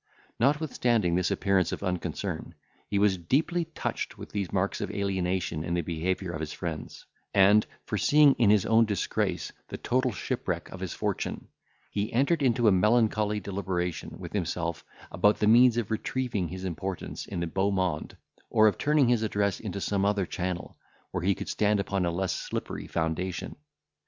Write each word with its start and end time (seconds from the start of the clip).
Notwithstanding 0.39 1.13
this 1.13 1.29
appearance 1.29 1.71
of 1.71 1.83
unconcern, 1.83 2.55
he 2.87 2.97
was 2.97 3.19
deeply 3.19 3.65
touched 3.65 4.17
with 4.17 4.31
these 4.31 4.51
marks 4.51 4.81
of 4.81 4.89
alienation 4.89 5.63
in 5.63 5.75
the 5.75 5.81
behaviour 5.83 6.31
of 6.31 6.39
his 6.39 6.51
friends, 6.51 7.05
and, 7.35 7.67
foreseeing 7.85 8.33
in 8.39 8.49
his 8.49 8.65
own 8.65 8.85
disgrace 8.85 9.51
the 9.67 9.77
total 9.77 10.11
shipwreck 10.11 10.71
of 10.71 10.79
his 10.79 10.95
fortune, 10.95 11.49
he 11.91 12.11
entered 12.13 12.41
into 12.41 12.67
a 12.67 12.71
melancholy 12.71 13.39
deliberation 13.39 14.17
with 14.17 14.33
himself 14.33 14.83
about 15.11 15.37
the 15.37 15.45
means 15.45 15.77
of 15.77 15.91
retrieving 15.91 16.47
his 16.47 16.65
importance 16.65 17.27
in 17.27 17.39
the 17.39 17.45
beau 17.45 17.69
monde, 17.69 18.17
or 18.49 18.67
of 18.67 18.79
turning 18.79 19.07
his 19.07 19.21
address 19.21 19.59
into 19.59 19.79
some 19.79 20.03
other 20.03 20.25
channel, 20.25 20.79
where 21.11 21.21
he 21.23 21.35
could 21.35 21.47
stand 21.47 21.79
upon 21.79 22.07
a 22.07 22.11
less 22.11 22.33
slippery 22.33 22.87
foundation. 22.87 23.55